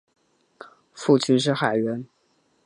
[0.95, 2.03] 父亲是海员。